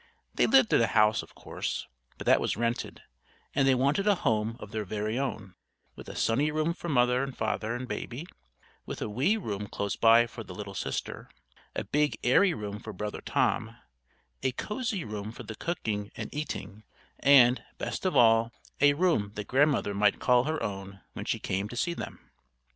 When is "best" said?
17.77-18.03